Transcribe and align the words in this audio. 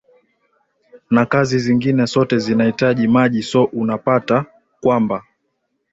na 1.09 1.25
kazi 1.25 1.59
zingine 1.59 2.07
sote 2.07 2.37
zinaitaji 2.37 3.07
maji 3.07 3.43
so 3.43 3.63
unapata 3.63 4.45
kwamba 4.81 5.23